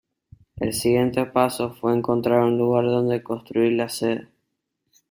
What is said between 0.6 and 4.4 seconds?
siguiente paso fue encontrar un lugar donde construir la sede.